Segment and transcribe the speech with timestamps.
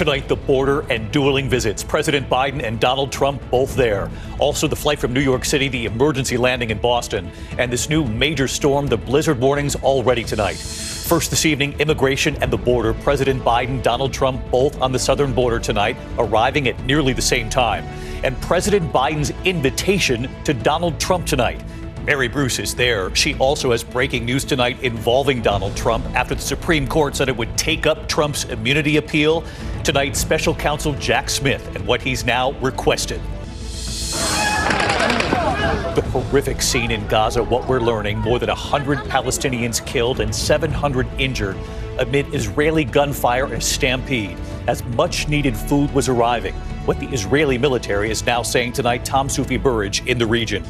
[0.00, 1.84] Tonight, the border and dueling visits.
[1.84, 4.10] President Biden and Donald Trump both there.
[4.38, 8.06] Also, the flight from New York City, the emergency landing in Boston, and this new
[8.06, 10.56] major storm, the blizzard warnings already tonight.
[10.56, 12.94] First this evening, immigration and the border.
[12.94, 17.50] President Biden, Donald Trump, both on the southern border tonight, arriving at nearly the same
[17.50, 17.84] time.
[18.24, 21.62] And President Biden's invitation to Donald Trump tonight.
[22.06, 23.14] Mary Bruce is there.
[23.14, 27.36] She also has breaking news tonight involving Donald Trump after the Supreme Court said it
[27.36, 29.44] would take up Trump's immunity appeal.
[29.84, 33.20] Tonight, special counsel Jack Smith and what he's now requested.
[35.94, 41.06] The horrific scene in Gaza, what we're learning more than 100 Palestinians killed and 700
[41.18, 41.56] injured
[41.98, 46.54] amid Israeli gunfire and stampede as much needed food was arriving.
[46.86, 50.64] What the Israeli military is now saying tonight, Tom Soufi Burridge in the region.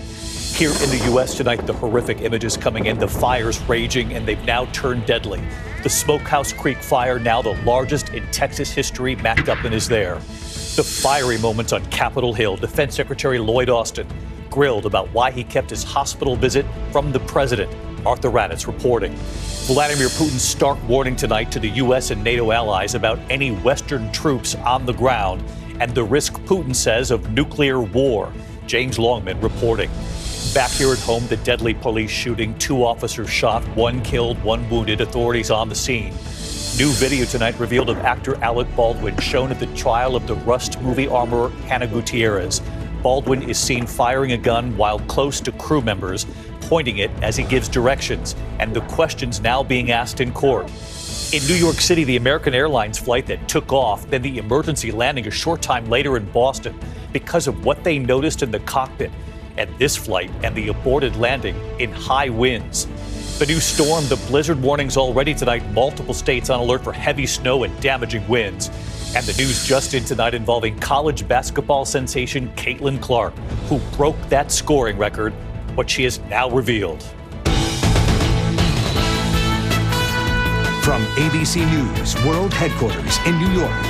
[0.61, 1.39] Here in the U.S.
[1.39, 5.43] tonight, the horrific images coming in, the fires raging, and they've now turned deadly.
[5.83, 10.17] The Smokehouse Creek fire, now the largest in Texas history, Matt Gutman is there.
[10.17, 14.07] The fiery moments on Capitol Hill, Defense Secretary Lloyd Austin
[14.51, 17.75] grilled about why he kept his hospital visit from the president.
[18.03, 19.15] Martha Raddatz reporting.
[19.65, 22.11] Vladimir Putin's stark warning tonight to the U.S.
[22.11, 25.43] and NATO allies about any Western troops on the ground
[25.81, 28.31] and the risk Putin says of nuclear war.
[28.67, 29.89] James Longman reporting.
[30.55, 35.01] Back here at home, the deadly police shooting, two officers shot, one killed, one wounded,
[35.01, 36.13] authorities on the scene.
[36.77, 40.81] New video tonight revealed of actor Alec Baldwin shown at the trial of the Rust
[40.83, 42.63] movie armorer Hannah Gutierrez.
[43.01, 46.27] Baldwin is seen firing a gun while close to crew members,
[46.63, 50.65] pointing it as he gives directions, and the questions now being asked in court.
[51.33, 55.29] In New York City, the American Airlines flight that took off, then the emergency landing
[55.29, 56.77] a short time later in Boston
[57.13, 59.13] because of what they noticed in the cockpit
[59.57, 62.87] and this flight and the aborted landing in high winds.
[63.39, 67.65] The new storm, the blizzard warnings already tonight, multiple states on alert for heavy snow
[67.65, 68.69] and damaging winds.
[69.17, 73.35] And the news just in tonight involving college basketball sensation Caitlin Clark,
[73.69, 75.33] who broke that scoring record,
[75.75, 77.03] what she has now revealed.
[80.85, 83.83] From ABC News World Headquarters in New York,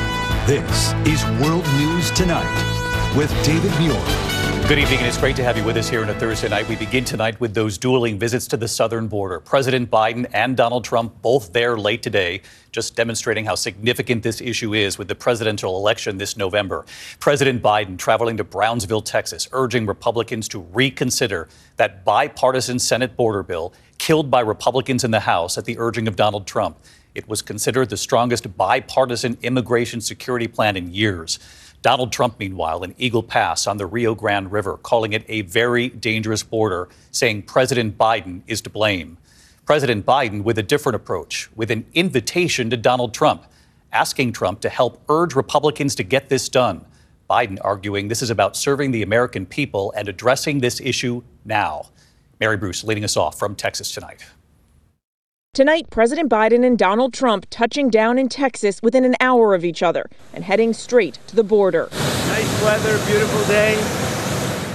[0.46, 4.29] this is World News Tonight with David Muir.
[4.70, 6.68] Good evening, and it's great to have you with us here on a Thursday night.
[6.68, 9.40] We begin tonight with those dueling visits to the southern border.
[9.40, 14.72] President Biden and Donald Trump both there late today, just demonstrating how significant this issue
[14.72, 16.86] is with the presidential election this November.
[17.18, 23.72] President Biden traveling to Brownsville, Texas, urging Republicans to reconsider that bipartisan Senate border bill
[23.98, 26.78] killed by Republicans in the House at the urging of Donald Trump.
[27.12, 31.40] It was considered the strongest bipartisan immigration security plan in years.
[31.82, 35.88] Donald Trump, meanwhile, in Eagle Pass on the Rio Grande River, calling it a very
[35.88, 39.16] dangerous border, saying President Biden is to blame.
[39.64, 43.46] President Biden with a different approach, with an invitation to Donald Trump,
[43.92, 46.84] asking Trump to help urge Republicans to get this done.
[47.30, 51.86] Biden arguing this is about serving the American people and addressing this issue now.
[52.40, 54.24] Mary Bruce leading us off from Texas tonight.
[55.52, 59.82] Tonight, President Biden and Donald Trump touching down in Texas within an hour of each
[59.82, 61.88] other and heading straight to the border.
[61.90, 63.74] Nice weather, beautiful day,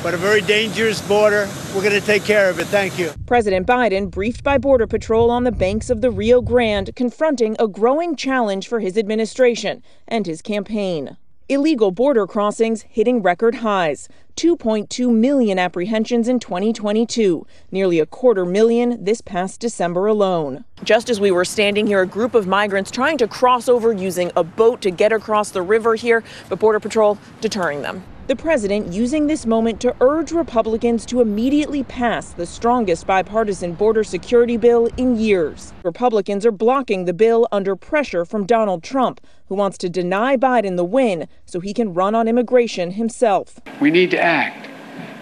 [0.03, 1.47] but a very dangerous border.
[1.73, 2.67] We're going to take care of it.
[2.67, 3.13] Thank you.
[3.25, 7.69] President Biden briefed by Border Patrol on the banks of the Rio Grande, confronting a
[7.69, 11.15] growing challenge for his administration and his campaign.
[11.47, 14.09] Illegal border crossings hitting record highs.
[14.35, 20.65] 2.2 million apprehensions in 2022, nearly a quarter million this past December alone.
[20.83, 24.31] Just as we were standing here, a group of migrants trying to cross over using
[24.35, 28.03] a boat to get across the river here, but Border Patrol deterring them.
[28.27, 34.03] The president using this moment to urge Republicans to immediately pass the strongest bipartisan border
[34.03, 35.73] security bill in years.
[35.83, 40.75] Republicans are blocking the bill under pressure from Donald Trump, who wants to deny Biden
[40.75, 43.59] the win so he can run on immigration himself.
[43.79, 44.69] We need to act.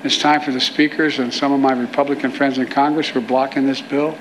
[0.05, 3.27] It's time for the speakers and some of my Republican friends in Congress who are
[3.27, 4.17] blocking this bill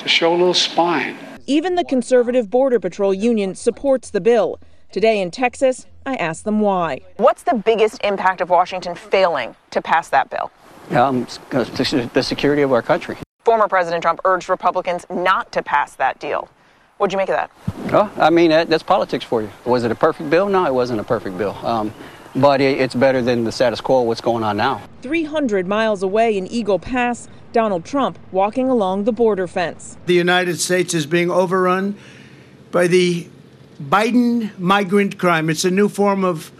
[0.00, 1.16] to show a little spine.
[1.46, 4.60] Even the conservative Border Patrol Union supports the bill.
[4.90, 7.02] Today in Texas, I asked them why.
[7.18, 10.50] What's the biggest impact of Washington failing to pass that bill?
[10.98, 13.18] Um, the security of our country.
[13.44, 16.48] Former President Trump urged Republicans not to pass that deal.
[16.96, 17.50] What'd you make of that?
[17.92, 19.50] Oh, I mean, that's politics for you.
[19.66, 20.48] Was it a perfect bill?
[20.48, 21.54] No, it wasn't a perfect bill.
[21.66, 21.92] Um,
[22.34, 24.80] but it's better than the status quo, what's going on now.
[25.02, 29.98] 300 miles away in Eagle Pass, Donald Trump walking along the border fence.
[30.06, 31.94] The United States is being overrun
[32.70, 33.28] by the
[33.80, 35.48] Biden migrant crime.
[35.48, 36.50] It's a new form of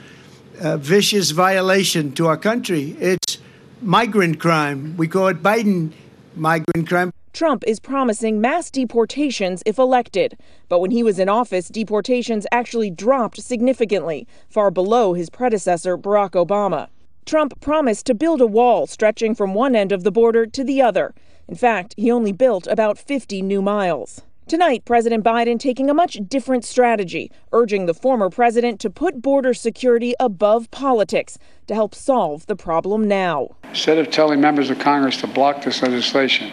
[0.60, 2.96] uh, vicious violation to our country.
[3.00, 3.38] It's
[3.82, 4.96] migrant crime.
[4.96, 5.92] We call it Biden
[6.36, 7.12] migrant crime.
[7.32, 10.38] Trump is promising mass deportations if elected.
[10.68, 16.30] But when he was in office, deportations actually dropped significantly, far below his predecessor, Barack
[16.30, 16.88] Obama.
[17.26, 20.80] Trump promised to build a wall stretching from one end of the border to the
[20.80, 21.14] other.
[21.48, 24.22] In fact, he only built about 50 new miles.
[24.48, 29.52] Tonight, President Biden taking a much different strategy, urging the former president to put border
[29.52, 31.36] security above politics
[31.66, 33.50] to help solve the problem now.
[33.64, 36.50] Instead of telling members of Congress to block this legislation,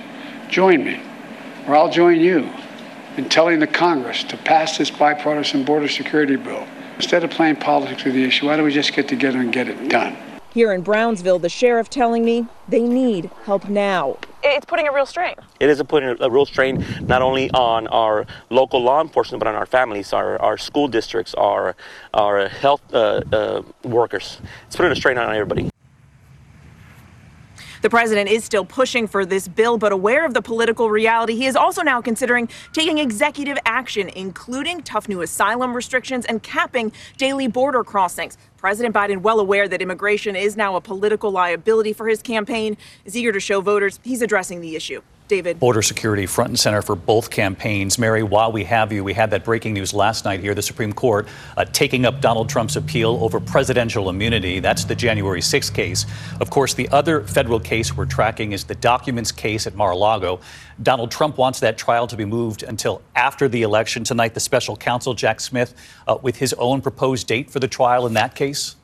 [0.50, 1.01] join me,
[1.69, 2.50] or I'll join you
[3.15, 6.68] in telling the Congress to pass this bipartisan border security bill.
[6.98, 9.69] Instead of playing politics with the issue, why don't we just get together and get
[9.69, 10.18] it done?
[10.55, 14.17] Here in Brownsville, the sheriff telling me they need help now.
[14.41, 15.35] It's putting a real strain.
[15.59, 19.55] It is putting a real strain not only on our local law enforcement, but on
[19.55, 21.75] our families, our, our school districts, our,
[22.13, 24.39] our health uh, uh, workers.
[24.67, 25.69] It's putting a strain on everybody.
[27.85, 31.45] The president is still pushing for this bill, but aware of the political reality, he
[31.45, 37.47] is also now considering taking executive action, including tough new asylum restrictions and capping daily
[37.47, 38.39] border crossings.
[38.57, 43.15] President Biden, well aware that immigration is now a political liability for his campaign, is
[43.15, 45.03] eager to show voters he's addressing the issue.
[45.27, 45.60] David.
[45.60, 47.98] Border security front and center for both campaigns.
[47.98, 50.54] Mary, while we have you, we had that breaking news last night here.
[50.54, 51.27] The Supreme Court
[51.57, 54.60] uh, taking up Donald Trump's appeal over presidential immunity.
[54.60, 56.06] That's the January 6th case.
[56.39, 59.98] Of course, the other federal case we're tracking is the documents case at Mar a
[59.98, 60.42] Lago.
[60.83, 64.04] Donald Trump wants that trial to be moved until after the election.
[64.04, 65.74] Tonight, the special counsel, Jack Smith,
[66.07, 68.75] uh, with his own proposed date for the trial in that case.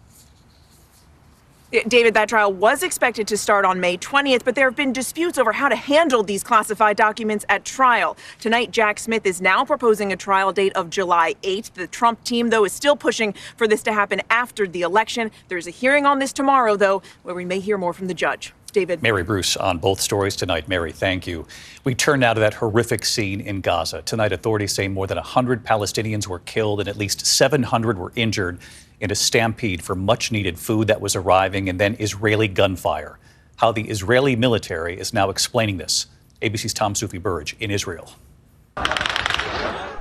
[1.88, 5.38] David, that trial was expected to start on May 20th, but there have been disputes
[5.38, 8.18] over how to handle these classified documents at trial.
[8.42, 11.72] Tonight, Jack Smith is now proposing a trial date of July 8th.
[11.76, 15.32] The Trump team, though, is still pushing for this to happen after the election.
[15.48, 18.54] There's a hearing on this tomorrow, though, where we may hear more from the judge.
[18.74, 19.02] David.
[19.02, 20.68] Mary Bruce on both stories tonight.
[20.68, 21.46] Mary, thank you.
[21.84, 24.02] We turn now to that horrific scene in Gaza.
[24.02, 28.60] Tonight, authorities say more than 100 Palestinians were killed and at least 700 were injured
[29.02, 33.20] in a stampede for much needed food that was arriving and then Israeli gunfire.
[33.58, 36.06] How the Israeli military is now explaining this.
[36.42, 38.14] ABC's Tom Soufi Burridge in Israel.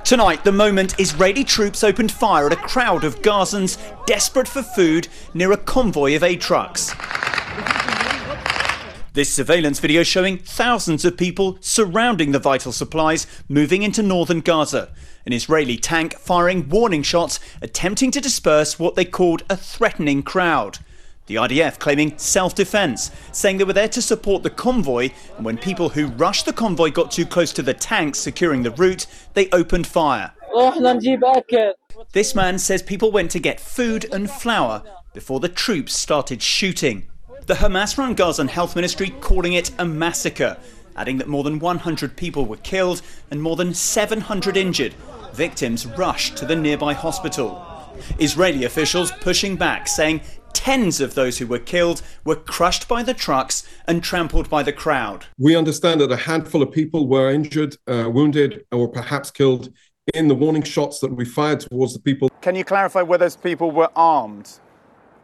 [0.03, 5.07] Tonight, the moment Israeli troops opened fire at a crowd of Gazans desperate for food
[5.33, 6.93] near a convoy of aid trucks.
[9.13, 14.89] This surveillance video showing thousands of people surrounding the vital supplies moving into northern Gaza.
[15.25, 20.79] An Israeli tank firing warning shots, attempting to disperse what they called a threatening crowd.
[21.27, 25.57] The IDF claiming self defense, saying they were there to support the convoy, and when
[25.57, 29.49] people who rushed the convoy got too close to the tanks securing the route, they
[29.51, 30.33] opened fire.
[32.11, 34.83] This man says people went to get food and flour
[35.13, 37.07] before the troops started shooting.
[37.45, 40.57] The Hamas run Gazan Health Ministry calling it a massacre,
[40.95, 44.93] adding that more than 100 people were killed and more than 700 injured.
[45.33, 47.67] Victims rushed to the nearby hospital.
[48.19, 50.21] Israeli officials pushing back, saying
[50.53, 54.73] tens of those who were killed were crushed by the trucks and trampled by the
[54.73, 55.25] crowd.
[55.37, 59.73] We understand that a handful of people were injured, uh, wounded, or perhaps killed
[60.13, 62.29] in the warning shots that we fired towards the people.
[62.41, 64.59] Can you clarify whether those people were armed?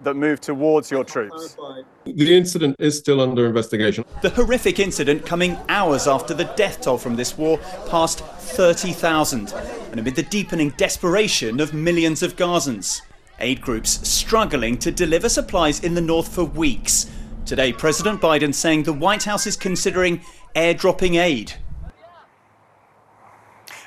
[0.01, 1.57] That moved towards your troops?
[2.05, 4.05] The incident is still under investigation.
[4.21, 7.57] The horrific incident coming hours after the death toll from this war
[7.87, 9.53] passed 30,000,
[9.91, 13.01] and amid the deepening desperation of millions of Gazans.
[13.39, 17.09] Aid groups struggling to deliver supplies in the north for weeks.
[17.45, 20.21] Today, President Biden saying the White House is considering
[20.55, 21.53] airdropping aid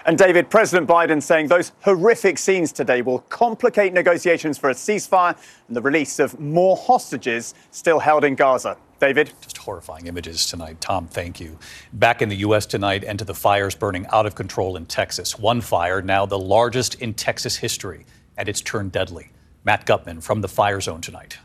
[0.07, 5.37] and David, President Biden saying those horrific scenes today will complicate negotiations for a ceasefire
[5.69, 8.77] and the release of more hostages still held in Gaza.
[8.99, 9.33] David?
[9.41, 10.81] Just horrifying images tonight.
[10.81, 11.59] Tom, thank you.
[11.95, 12.67] Back in the U.S.
[12.67, 15.39] tonight and to the fires burning out of control in Texas.
[15.39, 18.05] One fire, now the largest in Texas history,
[18.37, 19.31] and it's turned deadly.
[19.65, 21.39] Matt Gutman from the fire zone tonight.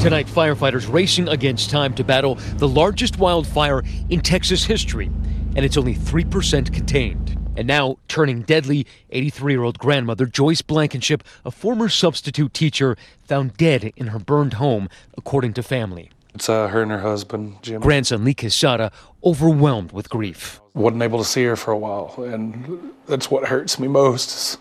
[0.00, 5.10] Tonight, firefighters racing against time to battle the largest wildfire in Texas history
[5.56, 7.38] and it's only 3% contained.
[7.56, 12.96] And now, turning deadly, 83 year old grandmother Joyce Blankenship, a former substitute teacher,
[13.26, 16.10] found dead in her burned home, according to family.
[16.34, 17.80] It's uh, her and her husband, Jim.
[17.80, 18.90] Grandson Lee Quesada,
[19.22, 20.60] overwhelmed with grief.
[20.74, 24.58] Wasn't able to see her for a while, and that's what hurts me most.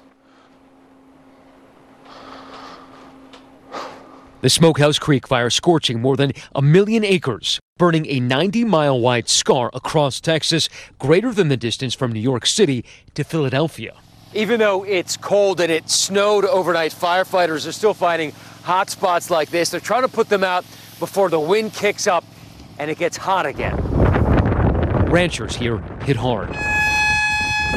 [4.43, 9.29] The Smokehouse Creek fire scorching more than a million acres, burning a 90 mile wide
[9.29, 10.67] scar across Texas,
[10.99, 12.83] greater than the distance from New York City
[13.13, 13.93] to Philadelphia.
[14.33, 18.33] Even though it's cold and it snowed overnight, firefighters are still finding
[18.63, 19.69] hot spots like this.
[19.69, 20.65] They're trying to put them out
[20.99, 22.25] before the wind kicks up
[22.79, 23.77] and it gets hot again.
[25.09, 26.53] Ranchers here hit hard.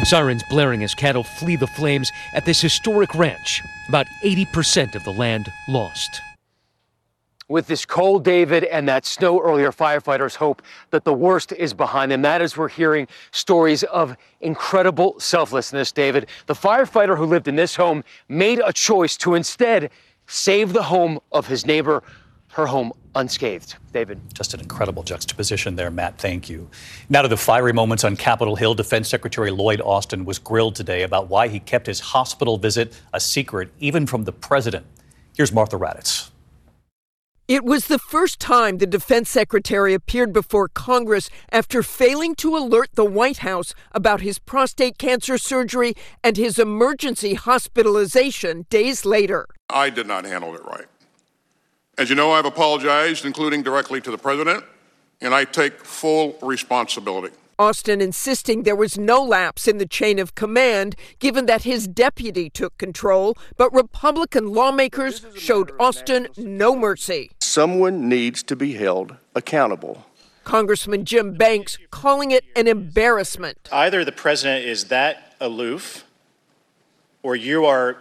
[0.03, 3.63] Sirens blaring as cattle flee the flames at this historic ranch.
[3.89, 6.21] About 80% of the land lost.
[7.49, 12.11] With this cold, David, and that snow earlier, firefighters hope that the worst is behind
[12.11, 12.23] them.
[12.23, 16.27] That is, we're hearing stories of incredible selflessness, David.
[16.47, 19.91] The firefighter who lived in this home made a choice to instead
[20.27, 22.03] save the home of his neighbor,
[22.49, 23.77] her home unscathed.
[23.93, 24.21] David.
[24.35, 26.19] Just an incredible juxtaposition there, Matt.
[26.19, 26.69] Thank you.
[27.09, 28.75] Now to the fiery moments on Capitol Hill.
[28.75, 33.21] Defense Secretary Lloyd Austin was grilled today about why he kept his hospital visit a
[33.21, 34.85] secret, even from the president.
[35.37, 36.26] Here's Martha Raddatz.
[37.49, 42.91] It was the first time the defense secretary appeared before Congress after failing to alert
[42.95, 49.47] the White House about his prostate cancer surgery and his emergency hospitalization days later.
[49.71, 50.87] I did not handle it right.
[51.97, 54.65] As you know, I've apologized, including directly to the president,
[55.21, 57.33] and I take full responsibility.
[57.59, 62.51] Austin insisting there was no lapse in the chain of command, given that his deputy
[62.51, 67.31] took control, but Republican lawmakers showed Austin no mercy.
[67.41, 70.05] Someone needs to be held accountable.
[70.45, 73.69] Congressman Jim Banks calling it an embarrassment.
[73.73, 76.05] Either the president is that aloof
[77.23, 77.97] or you are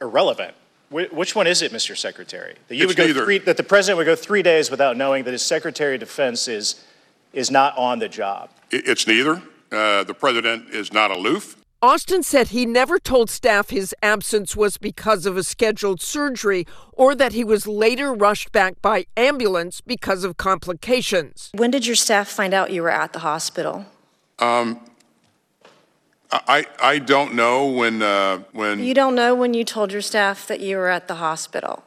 [0.00, 0.54] irrelevant.
[0.90, 1.96] Which one is it, Mr.
[1.96, 2.54] Secretary?
[2.68, 3.24] That, you it's would go neither.
[3.24, 6.46] three, that the president would go three days without knowing that his Secretary of Defense
[6.46, 6.84] is,
[7.32, 8.50] is not on the job?
[8.70, 9.42] It's neither.
[9.70, 11.56] Uh, the president is not aloof.
[11.82, 17.14] Austin said he never told staff his absence was because of a scheduled surgery or
[17.14, 21.50] that he was later rushed back by ambulance because of complications.
[21.54, 23.84] When did your staff find out you were at the hospital?
[24.38, 24.80] Um,
[26.32, 28.80] I, I don't know when, uh, when.
[28.80, 31.84] You don't know when you told your staff that you were at the hospital.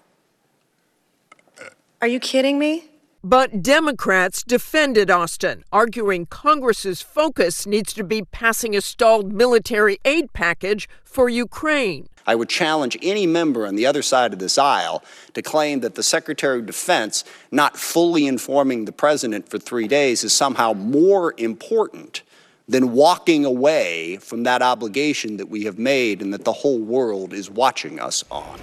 [2.02, 2.86] Are you kidding me?
[3.24, 10.32] But Democrats defended Austin, arguing Congress's focus needs to be passing a stalled military aid
[10.32, 12.08] package for Ukraine.
[12.26, 15.96] I would challenge any member on the other side of this aisle to claim that
[15.96, 21.34] the Secretary of Defense not fully informing the president for three days is somehow more
[21.38, 22.22] important
[22.70, 27.34] than walking away from that obligation that we have made and that the whole world
[27.34, 28.58] is watching us on.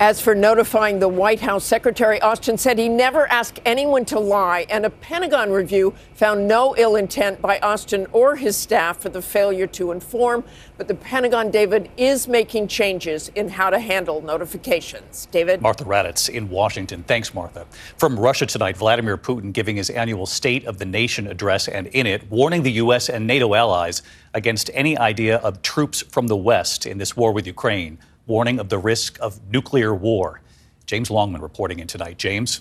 [0.00, 4.64] As for notifying the White House, Secretary Austin said he never asked anyone to lie,
[4.70, 9.20] and a Pentagon review found no ill intent by Austin or his staff for the
[9.20, 10.44] failure to inform.
[10.76, 15.26] But the Pentagon, David, is making changes in how to handle notifications.
[15.32, 15.60] David?
[15.60, 17.02] Martha Raddatz in Washington.
[17.02, 17.66] Thanks, Martha.
[17.96, 22.06] From Russia tonight, Vladimir Putin giving his annual State of the Nation address, and in
[22.06, 23.08] it, warning the U.S.
[23.08, 24.02] and NATO allies
[24.32, 28.68] against any idea of troops from the West in this war with Ukraine warning of
[28.68, 30.40] the risk of nuclear war.
[30.86, 32.18] James Longman reporting in tonight.
[32.18, 32.60] James.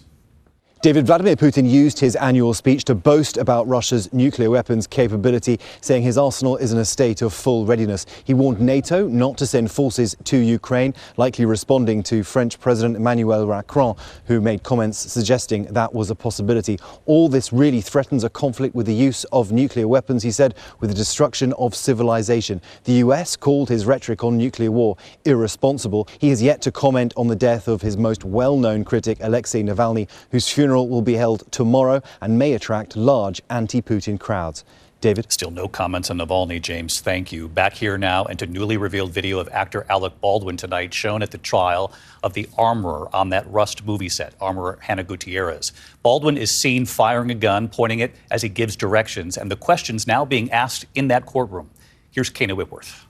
[0.84, 6.04] David Vladimir Putin used his annual speech to boast about Russia's nuclear weapons capability, saying
[6.04, 8.06] his arsenal is in a state of full readiness.
[8.26, 13.48] He warned NATO not to send forces to Ukraine, likely responding to French President Emmanuel
[13.48, 16.78] Macron, who made comments suggesting that was a possibility.
[17.08, 20.92] All this really threatens a conflict with the use of nuclear weapons, he said, with
[20.92, 22.62] the destruction of civilization.
[22.84, 26.08] The US called his rhetoric on nuclear war irresponsible.
[26.20, 29.64] He has yet to comment on the death of his most well known critic, Alexei
[29.64, 34.64] Navalny, whose funeral will be held tomorrow and may attract large anti Putin crowds.
[35.00, 35.32] David?
[35.32, 37.00] Still no comments on Navalny, James.
[37.02, 37.48] Thank you.
[37.48, 41.30] Back here now and to newly revealed video of actor Alec Baldwin tonight, shown at
[41.30, 41.94] the trial
[42.24, 45.72] of the armorer on that Rust movie set, armorer Hannah Gutierrez.
[46.02, 50.08] Baldwin is seen firing a gun, pointing it as he gives directions, and the questions
[50.08, 51.70] now being asked in that courtroom.
[52.10, 53.07] Here's Kayna Whitworth.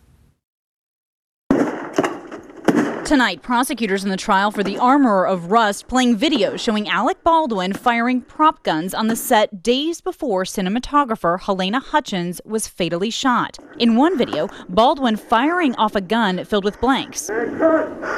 [3.08, 7.72] Tonight, prosecutors in the trial for the armorer of Rust playing videos showing Alec Baldwin
[7.72, 13.60] firing prop guns on the set days before cinematographer Halyna Hutchins was fatally shot.
[13.80, 17.30] In one video, Baldwin firing off a gun filled with blanks.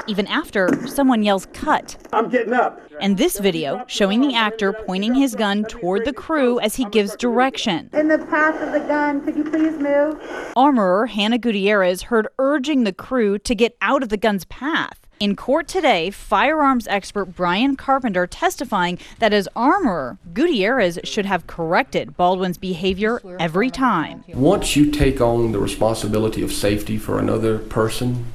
[0.07, 1.95] Even after someone yells, cut.
[2.11, 2.81] I'm getting up.
[2.99, 7.15] And this video showing the actor pointing his gun toward the crew as he gives
[7.15, 7.91] direction.
[7.93, 10.19] In the path of the gun, could you please move?
[10.55, 14.78] Armorer Hannah Gutierrez heard urging the crew to get out of the gun's path.
[15.19, 22.15] In court today, firearms expert Brian Carpenter testifying that as armorer, Gutierrez should have corrected
[22.15, 24.23] Baldwin's behavior every time.
[24.29, 28.27] Once you take on the responsibility of safety for another person,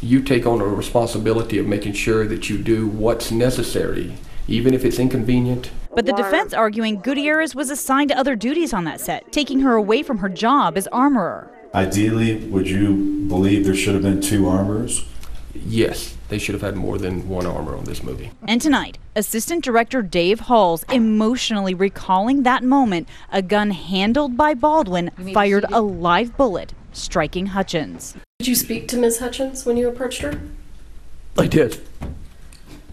[0.00, 4.16] you take on a responsibility of making sure that you do what's necessary,
[4.48, 5.70] even if it's inconvenient.
[5.94, 9.74] But the defense arguing Gutierrez was assigned to other duties on that set, taking her
[9.74, 11.50] away from her job as armorer.
[11.74, 15.04] Ideally, would you believe there should have been two armorers?
[15.54, 18.30] Yes, they should have had more than one armor on this movie.
[18.46, 25.10] And tonight, Assistant Director Dave Halls emotionally recalling that moment a gun handled by Baldwin
[25.32, 28.14] fired a live bullet, striking Hutchins.
[28.38, 29.20] Did you speak to Ms.
[29.20, 30.40] Hutchins when you approached her?
[31.38, 31.80] I did.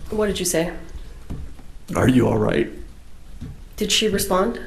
[0.09, 0.73] What did you say?
[1.95, 2.69] Are you all right?
[3.77, 4.59] Did she respond?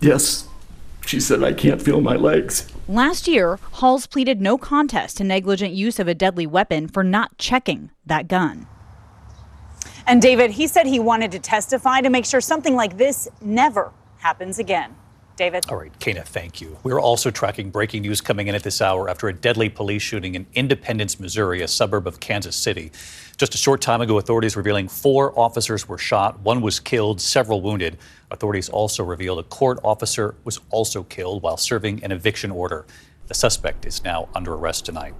[0.00, 0.48] Yes.
[1.06, 2.70] She said, I can't feel my legs.
[2.88, 7.36] Last year, Halls pleaded no contest to negligent use of a deadly weapon for not
[7.36, 8.68] checking that gun.
[10.06, 13.92] And David, he said he wanted to testify to make sure something like this never
[14.18, 14.94] happens again.
[15.36, 15.66] David?
[15.68, 16.78] All right, Kayna, thank you.
[16.82, 20.34] We're also tracking breaking news coming in at this hour after a deadly police shooting
[20.34, 22.90] in Independence, Missouri, a suburb of Kansas City.
[23.36, 27.60] Just a short time ago, authorities revealing four officers were shot, one was killed, several
[27.60, 27.98] wounded.
[28.30, 32.86] Authorities also revealed a court officer was also killed while serving an eviction order.
[33.26, 35.12] The suspect is now under arrest tonight.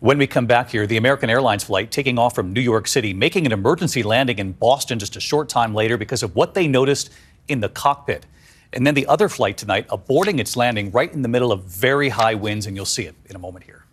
[0.00, 3.12] When we come back here, the American Airlines flight taking off from New York City,
[3.12, 6.68] making an emergency landing in Boston just a short time later because of what they
[6.68, 7.10] noticed
[7.48, 8.24] in the cockpit.
[8.72, 12.08] And then the other flight tonight aborting its landing right in the middle of very
[12.08, 13.84] high winds, and you'll see it in a moment here.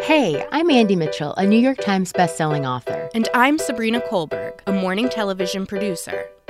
[0.00, 3.08] Hey, I'm Andy Mitchell, a New York Times bestselling author.
[3.14, 6.28] And I'm Sabrina Kohlberg, a morning television producer.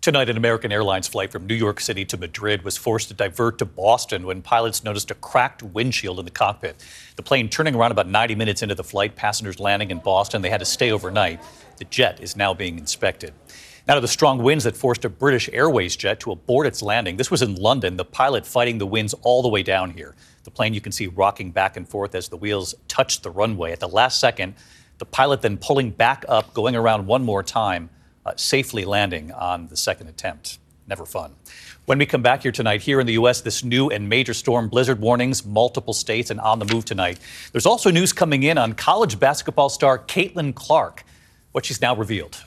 [0.00, 3.58] Tonight, an American Airlines flight from New York City to Madrid was forced to divert
[3.58, 6.76] to Boston when pilots noticed a cracked windshield in the cockpit.
[7.16, 10.40] The plane turning around about 90 minutes into the flight, passengers landing in Boston.
[10.40, 11.40] They had to stay overnight.
[11.78, 13.34] The jet is now being inspected.
[13.88, 17.16] Now to the strong winds that forced a British Airways jet to abort its landing.
[17.16, 20.14] This was in London, the pilot fighting the winds all the way down here.
[20.44, 23.72] The plane you can see rocking back and forth as the wheels touched the runway.
[23.72, 24.54] At the last second,
[24.98, 27.90] the pilot then pulling back up, going around one more time,
[28.28, 30.58] uh, safely landing on the second attempt.
[30.86, 31.34] Never fun.
[31.86, 34.68] When we come back here tonight, here in the U.S., this new and major storm
[34.68, 37.18] blizzard warnings, multiple states and on the move tonight.
[37.52, 41.04] There's also news coming in on college basketball star Caitlin Clark,
[41.52, 42.44] what she's now revealed.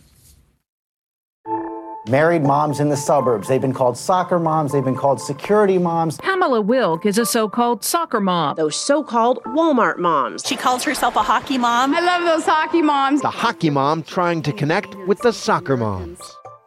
[2.12, 3.48] Married moms in the suburbs.
[3.48, 4.74] They've been called soccer moms.
[4.74, 6.18] They've been called security moms.
[6.18, 8.58] Pamela Wilk is a so called soccer mom.
[8.58, 10.44] Those so called Walmart moms.
[10.46, 11.96] She calls herself a hockey mom.
[11.96, 13.22] I love those hockey moms.
[13.22, 16.20] The hockey mom trying to connect with the soccer moms.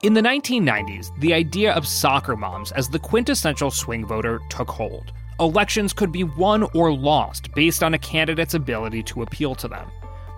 [0.03, 5.13] In the 1990s, the idea of soccer moms as the quintessential swing voter took hold.
[5.41, 9.91] Elections could be won or lost based on a candidate's ability to appeal to them.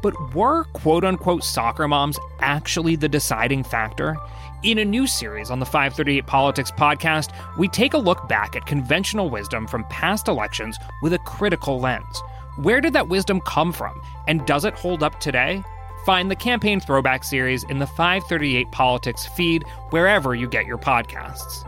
[0.02, 4.16] But were quote unquote soccer moms actually the deciding factor?
[4.66, 8.66] In a new series on the 538 Politics podcast, we take a look back at
[8.66, 12.20] conventional wisdom from past elections with a critical lens.
[12.56, 15.62] Where did that wisdom come from, and does it hold up today?
[16.04, 21.64] Find the campaign throwback series in the 538 Politics feed wherever you get your podcasts.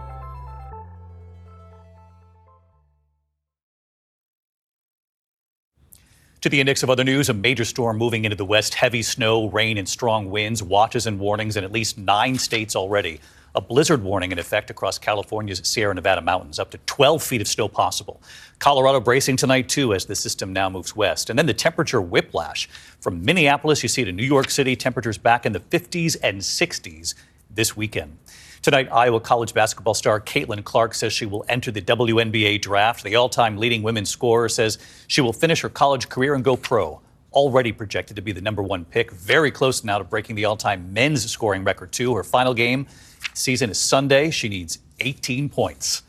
[6.42, 9.48] To the index of other news, a major storm moving into the west, heavy snow,
[9.48, 13.18] rain, and strong winds, watches and warnings in at least nine states already.
[13.56, 17.48] A blizzard warning in effect across California's Sierra Nevada mountains, up to 12 feet of
[17.48, 18.22] snow possible.
[18.60, 21.28] Colorado bracing tonight, too, as the system now moves west.
[21.28, 22.68] And then the temperature whiplash.
[23.00, 27.14] From Minneapolis, you see to New York City, temperatures back in the 50s and 60s
[27.50, 28.16] this weekend.
[28.60, 33.04] Tonight, Iowa College basketball star Caitlin Clark says she will enter the WNBA draft.
[33.04, 36.56] The all time leading women's scorer says she will finish her college career and go
[36.56, 37.00] pro.
[37.32, 39.12] Already projected to be the number one pick.
[39.12, 42.14] Very close now to breaking the all time men's scoring record, too.
[42.16, 42.88] Her final game
[43.32, 44.30] season is Sunday.
[44.30, 46.02] She needs 18 points.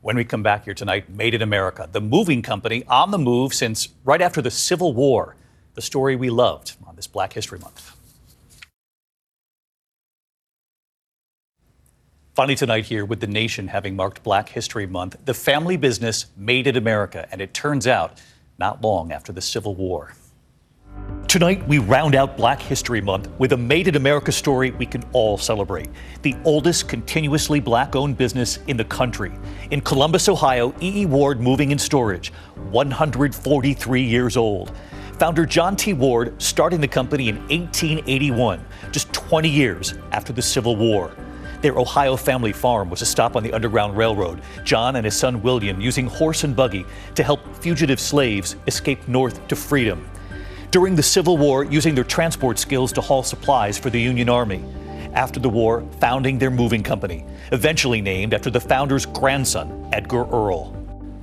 [0.00, 3.54] When we come back here tonight, Made in America, the moving company on the move
[3.54, 5.36] since right after the Civil War,
[5.74, 7.93] the story we loved on this Black History Month.
[12.34, 16.66] Finally, tonight, here with the nation having marked Black History Month, the family business made
[16.66, 18.20] in America, and it turns out
[18.58, 20.14] not long after the Civil War.
[21.28, 25.04] Tonight, we round out Black History Month with a Made in America story we can
[25.12, 25.88] all celebrate.
[26.22, 29.32] The oldest continuously black owned business in the country.
[29.70, 31.02] In Columbus, Ohio, E.E.
[31.02, 31.06] E.
[31.06, 32.32] Ward Moving and Storage,
[32.72, 34.72] 143 years old.
[35.20, 35.92] Founder John T.
[35.92, 41.14] Ward starting the company in 1881, just 20 years after the Civil War.
[41.64, 44.42] Their Ohio family farm was a stop on the Underground Railroad.
[44.64, 49.48] John and his son William using horse and buggy to help fugitive slaves escape north
[49.48, 50.06] to freedom.
[50.70, 54.62] During the Civil War, using their transport skills to haul supplies for the Union Army.
[55.14, 60.76] After the war, founding their moving company, eventually named after the founder's grandson, Edgar Earl.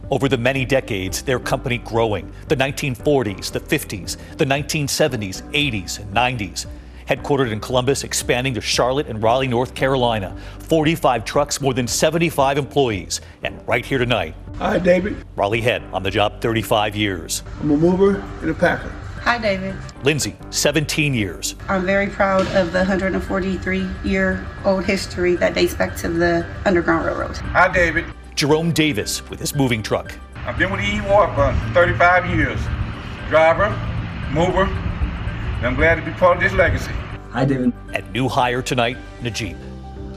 [0.10, 6.12] Over the many decades, their company growing the 1940s, the 50s, the 1970s, 80s, and
[6.16, 6.66] 90s.
[7.12, 10.34] Headquartered in Columbus, expanding to Charlotte and Raleigh, North Carolina.
[10.60, 13.20] 45 trucks, more than 75 employees.
[13.44, 15.18] And right here tonight, Hi, David.
[15.36, 17.44] Raleigh Head on the job 35 years.
[17.60, 18.88] I'm a mover and a packer.
[19.24, 19.76] Hi, David.
[20.06, 21.56] Lindsay, 17 years.
[21.68, 27.06] I'm very proud of the 143 year old history that dates back to the Underground
[27.06, 27.36] Railroad.
[27.38, 28.06] Hi, David.
[28.36, 30.14] Jerome Davis with his moving truck.
[30.46, 31.02] I've been with E.
[31.02, 32.60] Ward for 35 years.
[33.28, 33.70] Driver,
[34.32, 34.91] mover, and
[35.64, 36.92] I'm glad to be part of this legacy.
[37.30, 37.72] Hi, David.
[37.94, 39.56] And new hire tonight, Najib.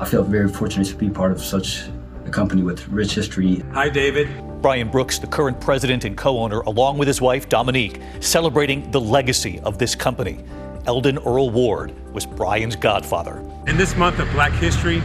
[0.00, 1.82] I feel very fortunate to be part of such
[2.24, 3.56] a company with rich history.
[3.74, 4.26] Hi, David.
[4.62, 9.00] Brian Brooks, the current president and co owner, along with his wife, Dominique, celebrating the
[9.00, 10.42] legacy of this company.
[10.86, 13.38] Eldon Earl Ward was Brian's godfather.
[13.66, 15.02] In this month of Black History,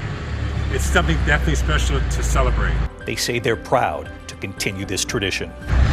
[0.71, 2.77] it's something definitely special to celebrate.
[3.05, 5.51] They say they're proud to continue this tradition.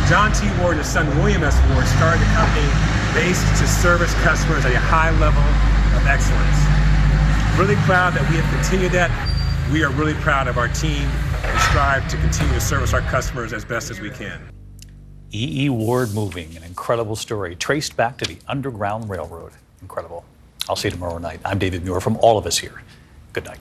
[0.09, 0.47] John T.
[0.61, 1.59] Ward and his son William S.
[1.73, 5.40] Ward started the company based to service customers at a high level
[5.96, 6.61] of excellence.
[7.59, 9.11] Really proud that we have continued that.
[9.72, 11.09] We are really proud of our team
[11.42, 14.38] and strive to continue to service our customers as best as we can.
[15.33, 15.64] E.E.
[15.64, 15.70] E.
[15.70, 19.52] Ward Moving, an incredible story traced back to the Underground Railroad.
[19.81, 20.22] Incredible.
[20.68, 21.40] I'll see you tomorrow night.
[21.42, 22.83] I'm David Muir from all of us here.
[23.33, 23.59] Good night.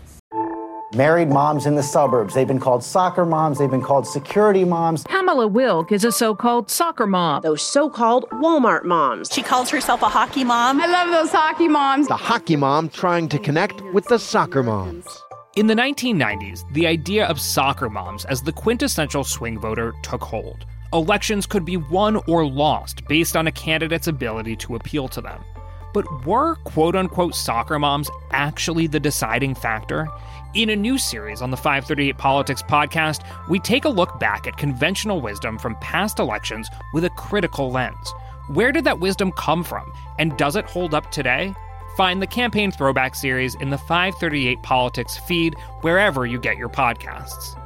[0.96, 2.34] Married moms in the suburbs.
[2.34, 3.58] They've been called soccer moms.
[3.58, 5.04] They've been called security moms.
[5.04, 7.42] Pamela Wilk is a so called soccer mom.
[7.42, 9.30] Those so called Walmart moms.
[9.30, 10.80] She calls herself a hockey mom.
[10.80, 12.08] I love those hockey moms.
[12.08, 15.22] The hockey mom trying to connect with the soccer moms.
[15.58, 20.66] In the 1990s, the idea of soccer moms as the quintessential swing voter took hold.
[20.94, 25.44] Elections could be won or lost based on a candidate's ability to appeal to them.
[25.94, 30.10] But were quote unquote soccer moms actually the deciding factor?
[30.56, 34.56] In a new series on the 538 Politics podcast, we take a look back at
[34.56, 38.14] conventional wisdom from past elections with a critical lens.
[38.48, 41.54] Where did that wisdom come from, and does it hold up today?
[41.98, 47.62] Find the campaign throwback series in the 538 Politics feed wherever you get your podcasts.